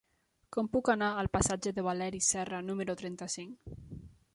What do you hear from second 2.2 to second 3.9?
Serra número trenta-cinc?